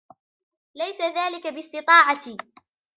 ليس 0.75 1.01
ذلك 1.01 1.47
باستطاعتي. 1.47 2.37